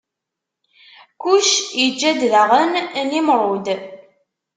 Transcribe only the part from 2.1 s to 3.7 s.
daɣen Nimrud.